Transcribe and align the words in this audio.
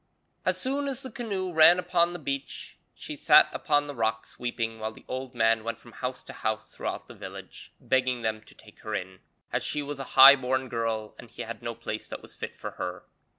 As 0.45 0.59
soon 0.59 0.87
as 0.87 1.03
the 1.03 1.11
canoe 1.11 1.53
ran 1.53 1.77
upon 1.77 2.11
the 2.11 2.17
beach 2.17 2.79
she 2.95 3.15
sat 3.15 3.49
upon 3.53 3.85
the 3.85 3.93
rocks 3.93 4.39
weeping 4.39 4.79
while 4.79 4.91
the 4.91 5.05
old 5.07 5.35
man 5.35 5.63
went 5.63 5.77
from 5.79 5.91
house 5.91 6.23
to 6.23 6.33
house 6.33 6.73
throughout 6.73 7.07
the 7.07 7.13
village, 7.13 7.71
begging 7.79 8.23
them 8.23 8.41
to 8.45 8.55
take 8.55 8.79
her 8.79 8.95
in, 8.95 9.19
as 9.53 9.63
she 9.63 9.83
was 9.83 9.99
a 9.99 10.03
high 10.17 10.35
born 10.35 10.69
girl 10.69 11.13
and 11.19 11.29
he 11.29 11.43
had 11.43 11.61
no 11.61 11.75
place 11.75 12.07
that 12.07 12.23
was 12.23 12.33
fit 12.35 12.55
for 12.55 12.71
her. 12.81 13.03